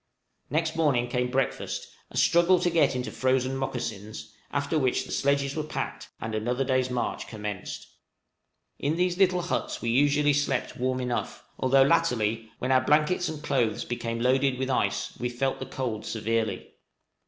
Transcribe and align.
Next 0.49 0.75
morning 0.75 1.07
came 1.07 1.29
breakfast, 1.29 1.87
a 2.09 2.17
struggle 2.17 2.57
to 2.61 2.71
get 2.71 2.95
into 2.95 3.11
frozen 3.11 3.55
mocassins, 3.55 4.33
after 4.49 4.79
which 4.79 5.05
the 5.05 5.11
sledges 5.11 5.55
were 5.55 5.61
packed, 5.61 6.09
and 6.19 6.33
another 6.33 6.63
day's 6.63 6.89
march 6.89 7.27
commenced. 7.27 7.87
In 8.79 8.95
these 8.95 9.19
little 9.19 9.43
huts 9.43 9.79
we 9.79 9.91
usually 9.91 10.33
slept 10.33 10.75
warm 10.75 11.01
enough, 11.01 11.43
although 11.59 11.83
latterly, 11.83 12.49
when 12.57 12.71
our 12.71 12.81
blankets 12.81 13.29
and 13.29 13.43
clothes 13.43 13.85
became 13.85 14.19
loaded 14.19 14.57
with 14.57 14.71
ice, 14.71 15.15
we 15.19 15.29
felt 15.29 15.59
the 15.59 15.67
cold 15.67 16.03
severely. 16.03 16.71